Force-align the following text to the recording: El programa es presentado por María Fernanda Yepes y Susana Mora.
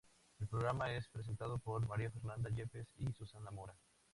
El 0.39 0.47
programa 0.47 0.91
es 0.91 1.07
presentado 1.09 1.59
por 1.59 1.87
María 1.87 2.09
Fernanda 2.09 2.49
Yepes 2.49 2.91
y 2.97 3.11
Susana 3.13 3.51
Mora. 3.51 3.75